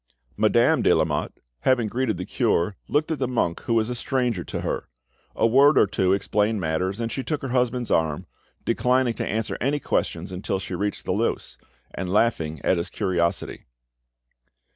[0.35, 4.43] Madame de Lamotte, having greeted the cure, looked at the monk, who was a stranger
[4.43, 4.87] to her.
[5.35, 8.25] A word or two explained matters, and she took her husband's arm,
[8.65, 11.55] declining to answer any questions until she reached the louse,
[11.93, 13.65] and laughing at his curiosity.